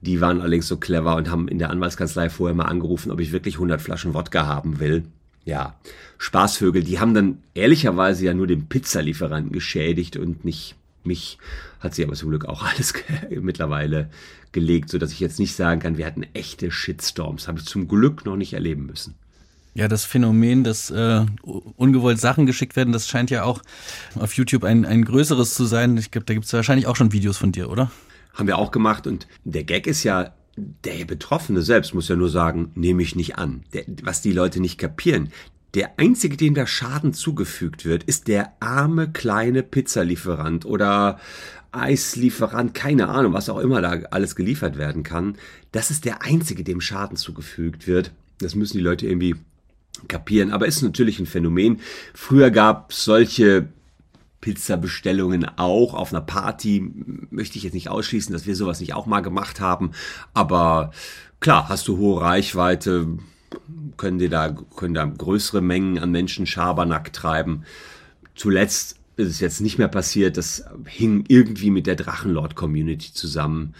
[0.00, 3.32] Die waren allerdings so clever und haben in der Anwaltskanzlei vorher mal angerufen, ob ich
[3.32, 5.02] wirklich 100 Flaschen Wodka haben will.
[5.44, 5.74] Ja,
[6.18, 11.38] Spaßvögel, die haben dann ehrlicherweise ja nur den Pizzalieferanten geschädigt und nicht mich.
[11.80, 12.94] Hat sie aber zum Glück auch alles
[13.30, 14.10] mittlerweile
[14.52, 17.48] gelegt, sodass ich jetzt nicht sagen kann, wir hatten echte Shitstorms.
[17.48, 19.14] Habe ich zum Glück noch nicht erleben müssen.
[19.74, 23.60] Ja, das Phänomen, dass äh, ungewollt Sachen geschickt werden, das scheint ja auch
[24.14, 25.96] auf YouTube ein, ein größeres zu sein.
[25.96, 27.90] Ich glaube, da gibt es wahrscheinlich auch schon Videos von dir, oder?
[28.34, 32.28] Haben wir auch gemacht und der Gag ist ja, der Betroffene selbst muss ja nur
[32.28, 33.64] sagen, nehme ich nicht an.
[33.72, 35.32] Der, was die Leute nicht kapieren.
[35.74, 41.18] Der einzige, dem der Schaden zugefügt wird, ist der arme kleine Pizzalieferant oder
[41.72, 45.36] Eislieferant, keine Ahnung, was auch immer da alles geliefert werden kann.
[45.72, 48.12] Das ist der einzige, dem Schaden zugefügt wird.
[48.38, 49.34] Das müssen die Leute irgendwie
[50.06, 50.52] kapieren.
[50.52, 51.80] Aber ist natürlich ein Phänomen.
[52.14, 53.68] Früher gab es solche
[54.40, 56.92] Pizza-Bestellungen auch auf einer Party.
[57.30, 59.90] Möchte ich jetzt nicht ausschließen, dass wir sowas nicht auch mal gemacht haben.
[60.32, 60.92] Aber
[61.40, 63.18] klar, hast du hohe Reichweite,
[63.96, 67.64] können dir da, können da größere Mengen an Menschen Schabernack treiben.
[68.34, 70.36] Zuletzt ist es jetzt nicht mehr passiert.
[70.36, 73.74] Das hing irgendwie mit der Drachenlord-Community zusammen,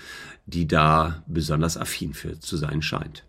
[0.46, 3.24] die da besonders affin für zu sein scheint.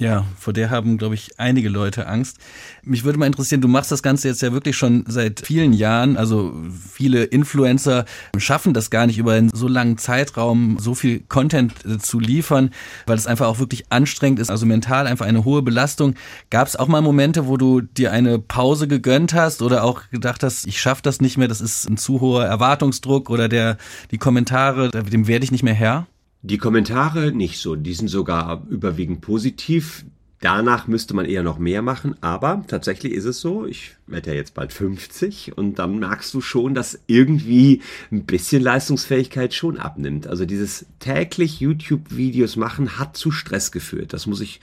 [0.00, 2.38] Ja, vor der haben, glaube ich, einige Leute Angst.
[2.84, 6.16] Mich würde mal interessieren, du machst das Ganze jetzt ja wirklich schon seit vielen Jahren.
[6.16, 6.54] Also
[6.92, 8.04] viele Influencer
[8.36, 12.70] schaffen das gar nicht über einen so langen Zeitraum so viel Content äh, zu liefern,
[13.06, 16.14] weil es einfach auch wirklich anstrengend ist, also mental einfach eine hohe Belastung.
[16.50, 20.44] Gab es auch mal Momente, wo du dir eine Pause gegönnt hast oder auch gedacht
[20.44, 23.78] hast, ich schaffe das nicht mehr, das ist ein zu hoher Erwartungsdruck oder der
[24.12, 26.06] die Kommentare, dem werde ich nicht mehr Herr?
[26.48, 30.06] Die Kommentare nicht so, die sind sogar überwiegend positiv.
[30.40, 34.36] Danach müsste man eher noch mehr machen, aber tatsächlich ist es so, ich werde ja
[34.36, 40.26] jetzt bald 50 und dann merkst du schon, dass irgendwie ein bisschen Leistungsfähigkeit schon abnimmt.
[40.26, 44.14] Also dieses täglich YouTube-Videos machen hat zu Stress geführt.
[44.14, 44.60] Das muss ich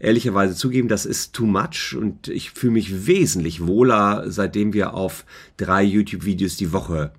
[0.00, 5.24] ehrlicherweise zugeben, das ist too much und ich fühle mich wesentlich wohler, seitdem wir auf
[5.56, 7.12] drei YouTube-Videos die Woche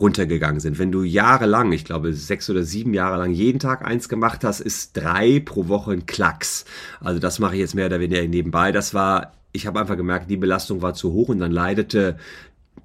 [0.00, 0.78] runtergegangen sind.
[0.78, 4.60] Wenn du jahrelang, ich glaube sechs oder sieben Jahre lang jeden Tag eins gemacht hast,
[4.60, 6.64] ist drei pro Woche ein Klacks.
[7.00, 8.72] Also das mache ich jetzt mehr oder weniger nebenbei.
[8.72, 12.16] Das war, ich habe einfach gemerkt, die Belastung war zu hoch und dann leidete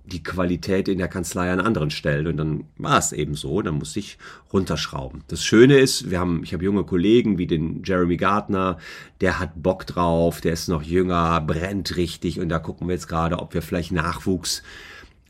[0.08, 2.28] die Qualität in der Kanzlei an anderen Stellen.
[2.28, 4.18] Und dann war es eben so, dann musste ich
[4.54, 5.24] runterschrauben.
[5.28, 8.78] Das Schöne ist, wir haben, ich habe junge Kollegen wie den Jeremy Gardner,
[9.22, 13.08] der hat Bock drauf, der ist noch jünger, brennt richtig und da gucken wir jetzt
[13.08, 14.64] gerade, ob wir vielleicht Nachwuchs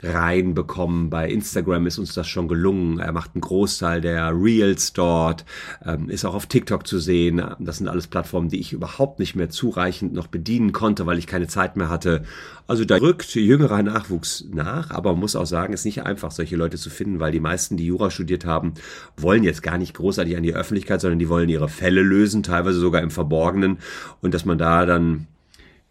[0.03, 1.09] reinbekommen.
[1.09, 2.99] Bei Instagram ist uns das schon gelungen.
[2.99, 5.45] Er macht einen Großteil der Reels dort,
[5.85, 7.41] ähm, ist auch auf TikTok zu sehen.
[7.59, 11.27] Das sind alles Plattformen, die ich überhaupt nicht mehr zureichend noch bedienen konnte, weil ich
[11.27, 12.23] keine Zeit mehr hatte.
[12.67, 16.31] Also da rückt jüngerer Nachwuchs nach, aber man muss auch sagen, es ist nicht einfach,
[16.31, 18.73] solche Leute zu finden, weil die meisten, die Jura studiert haben,
[19.15, 22.79] wollen jetzt gar nicht großartig an die Öffentlichkeit, sondern die wollen ihre Fälle lösen, teilweise
[22.79, 23.77] sogar im Verborgenen.
[24.21, 25.27] Und dass man da dann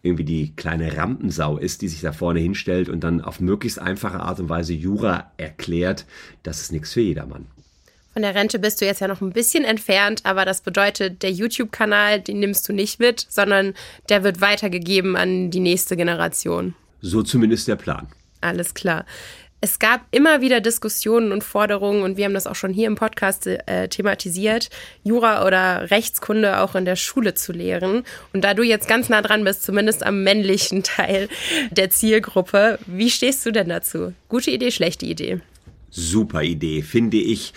[0.07, 4.19] irgendwie die kleine Rampensau ist, die sich da vorne hinstellt und dann auf möglichst einfache
[4.19, 6.05] Art und Weise Jura erklärt,
[6.43, 7.45] das ist nichts für jedermann.
[8.13, 11.31] Von der Rente bist du jetzt ja noch ein bisschen entfernt, aber das bedeutet, der
[11.31, 13.75] YouTube-Kanal, den nimmst du nicht mit, sondern
[14.09, 16.73] der wird weitergegeben an die nächste Generation.
[17.01, 18.07] So zumindest der Plan.
[18.41, 19.05] Alles klar
[19.59, 22.95] es gab immer wieder Diskussionen und Forderungen und wir haben das auch schon hier im
[22.95, 24.69] Podcast äh, thematisiert,
[25.03, 28.03] Jura oder Rechtskunde auch in der Schule zu lehren.
[28.33, 31.27] Und da du jetzt ganz nah dran bist, zumindest am männlichen Teil
[31.71, 34.13] der Zielgruppe, wie stehst du denn dazu?
[34.29, 35.39] Gute Idee, schlechte Idee?
[35.89, 37.53] Super Idee, finde ich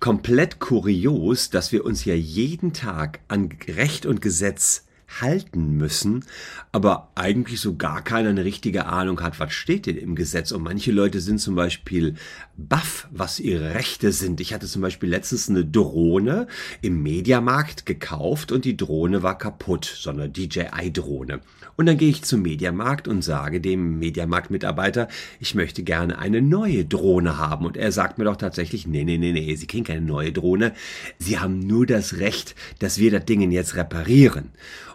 [0.00, 6.24] komplett kurios, dass wir uns ja jeden Tag an Recht und Gesetz halten müssen,
[6.70, 10.52] aber eigentlich so gar keiner eine richtige Ahnung hat, was steht denn im Gesetz.
[10.52, 12.14] Und manche Leute sind zum Beispiel
[12.56, 14.40] baff, was ihre Rechte sind.
[14.40, 16.46] Ich hatte zum Beispiel letztens eine Drohne
[16.82, 21.40] im Mediamarkt gekauft und die Drohne war kaputt, so eine DJI-Drohne.
[21.78, 25.06] Und dann gehe ich zum Mediamarkt und sage dem Mediamarkt-Mitarbeiter,
[25.38, 27.64] ich möchte gerne eine neue Drohne haben.
[27.64, 30.72] Und er sagt mir doch tatsächlich, nee, nee, nee, nee, Sie kriegen keine neue Drohne.
[31.20, 34.50] Sie haben nur das Recht, dass wir das Ding jetzt reparieren.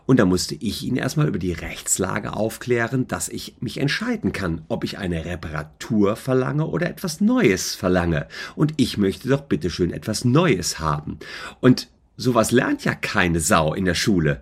[0.06, 4.63] Und da musste ich ihn erstmal über die Rechtslage aufklären, dass ich mich entscheiden kann,
[4.67, 8.28] ob ich eine Reparatur verlange oder etwas Neues verlange.
[8.58, 11.19] Und ich möchte doch bitteschön etwas Neues haben.
[11.62, 14.41] Und sowas lernt ja keine Sau in der Schule.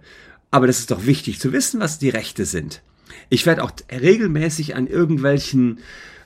[0.52, 2.82] Aber das ist doch wichtig zu wissen, was die Rechte sind.
[3.30, 5.80] Ich werde auch regelmäßig an irgendwelchen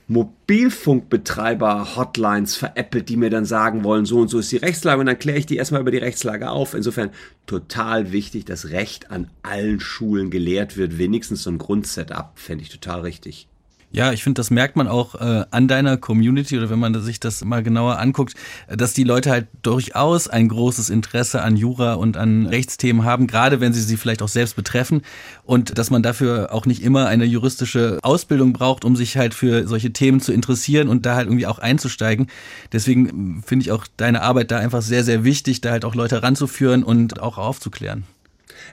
[0.07, 5.17] Mobilfunkbetreiber-Hotlines veräppelt, die mir dann sagen wollen, so und so ist die Rechtslage und dann
[5.17, 6.75] kläre ich die erstmal über die Rechtslage auf.
[6.75, 7.09] Insofern
[7.47, 10.99] total wichtig, dass Recht an allen Schulen gelehrt wird.
[10.99, 13.47] Wenigstens so ein Grundsetup fände ich total richtig.
[13.95, 17.21] Ja, ich finde, das merkt man auch äh, an deiner Community oder wenn man sich
[17.21, 18.33] das mal genauer anguckt,
[18.67, 23.61] dass die Leute halt durchaus ein großes Interesse an Jura und an Rechtsthemen haben, gerade
[23.61, 25.01] wenn sie sie vielleicht auch selbst betreffen
[25.45, 29.65] und dass man dafür auch nicht immer eine juristische Ausbildung braucht, um sich halt für
[29.65, 32.27] solche Themen zu interessieren und da halt irgendwie auch einzusteigen.
[32.73, 35.95] Deswegen ähm, finde ich auch deine Arbeit da einfach sehr, sehr wichtig, da halt auch
[35.95, 38.03] Leute ranzuführen und auch aufzuklären.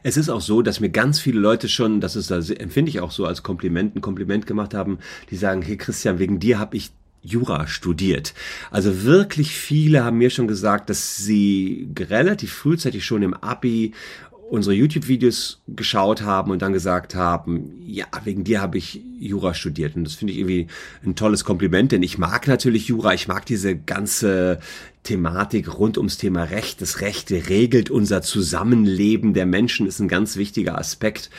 [0.03, 3.01] Es ist auch so, dass mir ganz viele Leute schon, das ist, das empfinde ich
[3.01, 4.99] auch so als Kompliment, ein Kompliment gemacht haben,
[5.31, 6.91] die sagen, hey Christian, wegen dir habe ich
[7.23, 8.35] Jura studiert.
[8.71, 13.93] Also wirklich viele haben mir schon gesagt, dass sie relativ frühzeitig schon im Abi
[14.53, 19.97] unsere YouTube-Videos geschaut haben und dann gesagt haben, ja, wegen dir habe ich Jura studiert.
[19.97, 20.67] Und das finde ich irgendwie
[21.03, 24.61] ein tolles Kompliment, denn ich mag natürlich Jura, ich mag diese ganze
[25.05, 26.83] Thematik rund ums Thema Recht.
[26.83, 31.31] Das Recht regelt unser Zusammenleben der Menschen, ist ein ganz wichtiger Aspekt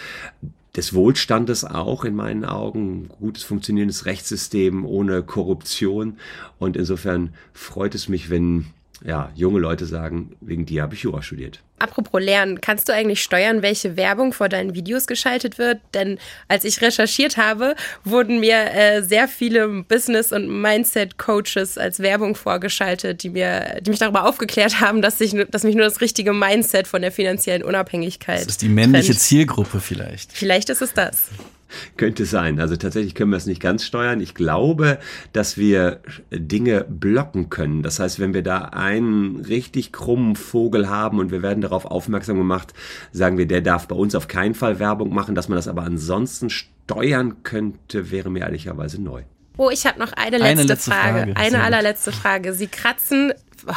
[0.76, 3.10] des Wohlstandes auch in meinen Augen.
[3.10, 6.18] Gutes funktionierendes Rechtssystem ohne Korruption.
[6.58, 8.66] Und insofern freut es mich, wenn
[9.06, 11.60] ja, junge Leute sagen, wegen dir habe ich Jura studiert.
[11.80, 15.82] Apropos Lernen, kannst du eigentlich steuern, welche Werbung vor deinen Videos geschaltet wird?
[15.94, 22.36] Denn als ich recherchiert habe, wurden mir äh, sehr viele Business- und Mindset-Coaches als Werbung
[22.36, 26.32] vorgeschaltet, die, mir, die mich darüber aufgeklärt haben, dass, ich, dass mich nur das richtige
[26.32, 28.40] Mindset von der finanziellen Unabhängigkeit.
[28.40, 29.20] Das ist die männliche trennt.
[29.20, 30.32] Zielgruppe vielleicht.
[30.32, 31.28] Vielleicht ist es das.
[31.98, 32.60] Könnte sein.
[32.60, 34.20] Also tatsächlich können wir es nicht ganz steuern.
[34.20, 35.00] Ich glaube,
[35.32, 36.00] dass wir
[36.32, 37.84] Dinge blocken können.
[37.84, 42.38] Das heißt, wenn wir da einen richtig krummen Vogel haben und wir werden darauf aufmerksam
[42.38, 42.74] gemacht,
[43.12, 45.36] sagen wir, der darf bei uns auf keinen Fall Werbung machen.
[45.36, 49.24] Dass man das aber ansonsten steuern könnte, wäre mir ehrlicherweise neu.
[49.58, 51.20] Oh, ich habe noch eine letzte, eine letzte Frage.
[51.20, 51.38] Frage.
[51.38, 52.54] Eine allerletzte Frage.
[52.54, 53.34] Sie kratzen.
[53.68, 53.74] Oh,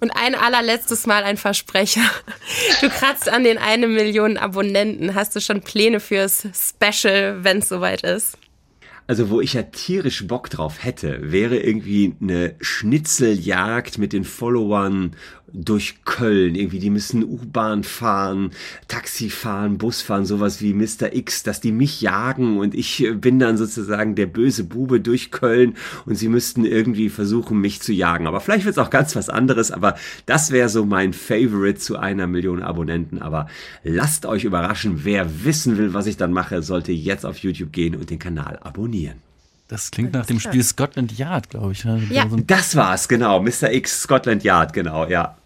[0.00, 2.02] und ein allerletztes Mal ein Versprecher.
[2.80, 5.14] Du kratzt an den eine Million Abonnenten.
[5.14, 8.36] Hast du schon Pläne fürs Special, wenn es soweit ist?
[9.06, 15.16] Also wo ich ja tierisch Bock drauf hätte, wäre irgendwie eine Schnitzeljagd mit den Followern
[15.52, 16.54] durch Köln.
[16.54, 18.50] Irgendwie, die müssen U-Bahn fahren,
[18.88, 21.14] Taxi fahren, Bus fahren, sowas wie Mr.
[21.14, 25.74] X, dass die mich jagen und ich bin dann sozusagen der böse Bube durch Köln
[26.06, 28.26] und sie müssten irgendwie versuchen, mich zu jagen.
[28.26, 31.96] Aber vielleicht wird es auch ganz was anderes, aber das wäre so mein Favorite zu
[31.96, 33.20] einer Million Abonnenten.
[33.20, 33.46] Aber
[33.84, 37.94] lasst euch überraschen, wer wissen will, was ich dann mache, sollte jetzt auf YouTube gehen
[37.94, 39.18] und den Kanal abonnieren.
[39.68, 41.84] Das klingt nach dem Spiel Scotland Yard, glaube ich.
[41.86, 42.02] Ne?
[42.10, 43.40] Ja, das war's, genau.
[43.40, 43.72] Mr.
[43.72, 45.38] X Scotland Yard, genau, ja.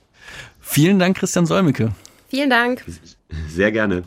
[0.69, 1.93] Vielen Dank, Christian Solmecke.
[2.29, 2.85] Vielen Dank.
[3.49, 4.03] Sehr gerne.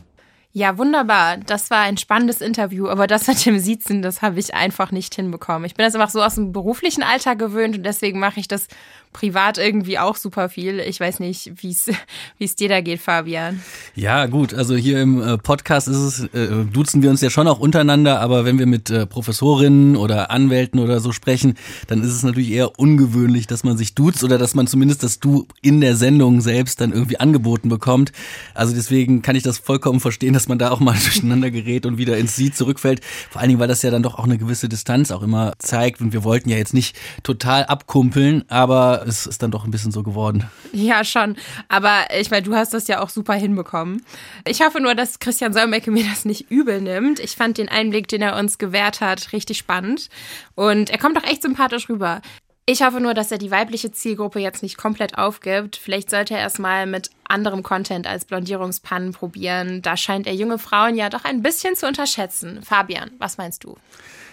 [0.52, 1.38] Ja, wunderbar.
[1.38, 5.14] Das war ein spannendes Interview, aber das mit dem Siezen, das habe ich einfach nicht
[5.14, 5.64] hinbekommen.
[5.64, 8.68] Ich bin das einfach so aus dem beruflichen Alltag gewöhnt und deswegen mache ich das
[9.12, 10.78] privat irgendwie auch super viel.
[10.80, 11.76] Ich weiß nicht, wie
[12.44, 13.60] es dir da geht, Fabian.
[13.94, 14.54] Ja, gut.
[14.54, 18.20] Also hier im äh, Podcast ist es, äh, duzen wir uns ja schon auch untereinander,
[18.20, 21.54] aber wenn wir mit äh, Professorinnen oder Anwälten oder so sprechen,
[21.88, 25.18] dann ist es natürlich eher ungewöhnlich, dass man sich duzt oder dass man zumindest das
[25.18, 28.12] Du in der Sendung selbst dann irgendwie angeboten bekommt.
[28.54, 31.98] Also deswegen kann ich das vollkommen verstehen, dass man da auch mal durcheinander gerät und
[31.98, 33.00] wieder ins Sie zurückfällt.
[33.30, 36.00] Vor allen Dingen, weil das ja dann doch auch eine gewisse Distanz auch immer zeigt
[36.00, 39.92] und wir wollten ja jetzt nicht total abkumpeln, aber es ist dann doch ein bisschen
[39.92, 40.48] so geworden.
[40.72, 41.36] Ja, schon.
[41.68, 44.04] Aber ich meine, du hast das ja auch super hinbekommen.
[44.46, 47.18] Ich hoffe nur, dass Christian Solmecke mir das nicht übel nimmt.
[47.20, 50.08] Ich fand den Einblick, den er uns gewährt hat, richtig spannend.
[50.54, 52.20] Und er kommt auch echt sympathisch rüber.
[52.66, 55.74] Ich hoffe nur, dass er die weibliche Zielgruppe jetzt nicht komplett aufgibt.
[55.74, 59.82] Vielleicht sollte er erstmal mit anderem Content als Blondierungspannen probieren.
[59.82, 62.62] Da scheint er junge Frauen ja doch ein bisschen zu unterschätzen.
[62.62, 63.76] Fabian, was meinst du?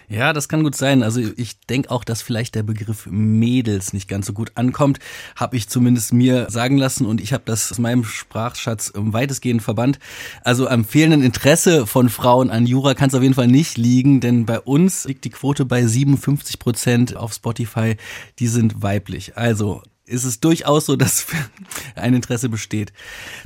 [0.10, 1.04] Ja, das kann gut sein.
[1.04, 5.00] Also ich denke auch, dass vielleicht der Begriff Mädels nicht ganz so gut ankommt.
[5.36, 10.00] Habe ich zumindest mir sagen lassen und ich habe das aus meinem Sprachschatz weitestgehend verbannt.
[10.46, 14.22] Also am fehlenden Interesse von Frauen an Jura kann es auf jeden Fall nicht liegen,
[14.22, 17.98] denn bei uns liegt die Quote bei 57 Prozent auf Spotify.
[18.40, 19.36] Die sind weiblich.
[19.36, 21.28] Also ist es durchaus so, dass
[21.96, 22.94] ein Interesse besteht.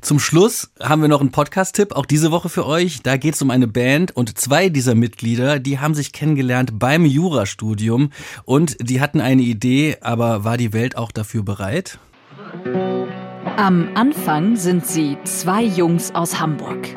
[0.01, 3.01] Zum Schluss haben wir noch einen Podcast-Tipp, auch diese Woche für euch.
[3.01, 7.05] Da geht es um eine Band und zwei dieser Mitglieder, die haben sich kennengelernt beim
[7.05, 8.11] Jurastudium
[8.45, 11.99] und die hatten eine Idee, aber war die Welt auch dafür bereit?
[13.57, 16.87] Am Anfang sind sie zwei Jungs aus Hamburg.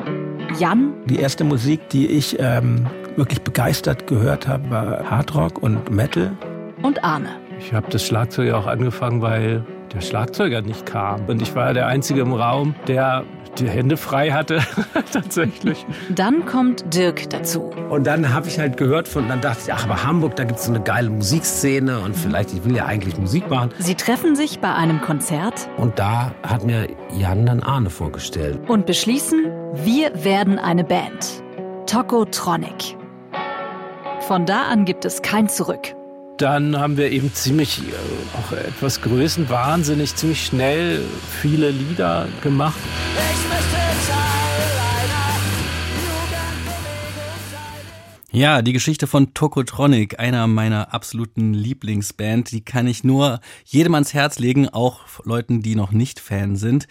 [0.59, 0.93] Jan.
[1.05, 6.37] Die erste Musik, die ich ähm, wirklich begeistert gehört habe, war Hardrock und Metal.
[6.81, 7.44] Und Arne.
[7.59, 9.63] Ich habe das Schlagzeug auch angefangen, weil
[9.93, 11.25] der Schlagzeuger nicht kam.
[11.27, 13.23] Und ich war der Einzige im Raum, der
[13.57, 14.59] die Hände frei hatte,
[15.13, 15.85] tatsächlich.
[16.09, 17.71] Dann kommt Dirk dazu.
[17.89, 20.59] Und dann habe ich halt gehört von, dann dachte ich, ach, aber Hamburg, da gibt
[20.59, 23.69] es so eine geile Musikszene und vielleicht, ich will ja eigentlich Musik machen.
[23.77, 25.69] Sie treffen sich bei einem Konzert.
[25.77, 26.87] Und da hat mir
[27.17, 28.59] Jan dann Arne vorgestellt.
[28.67, 31.41] Und beschließen, wir werden eine Band.
[31.85, 32.97] Tokotronic.
[34.27, 35.95] Von da an gibt es kein Zurück
[36.37, 41.01] dann haben wir eben ziemlich, äh, auch etwas größenwahnsinnig, ziemlich schnell
[41.41, 42.75] viele Lieder gemacht.
[48.31, 54.13] Ja, die Geschichte von Tokotronic, einer meiner absoluten Lieblingsband, die kann ich nur jedem ans
[54.13, 56.89] Herz legen, auch Leuten, die noch nicht Fan sind.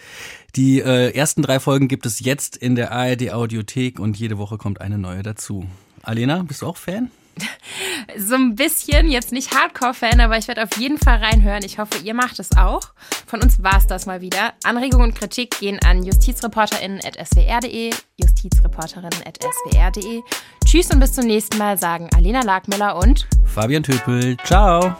[0.55, 4.57] Die äh, ersten drei Folgen gibt es jetzt in der ARD Audiothek und jede Woche
[4.57, 5.67] kommt eine neue dazu.
[6.01, 7.11] Alena, bist du auch Fan?
[8.17, 11.63] so ein bisschen, jetzt nicht Hardcore-Fan, aber ich werde auf jeden Fall reinhören.
[11.63, 12.81] Ich hoffe, ihr macht es auch.
[13.25, 14.53] Von uns war es das mal wieder.
[14.63, 20.21] Anregungen und Kritik gehen an justizreporterinnen.swr.de, justizreporterinnen.swr.de.
[20.65, 24.35] Tschüss und bis zum nächsten Mal, sagen Alena Lagmüller und Fabian Töpel.
[24.43, 24.95] Ciao.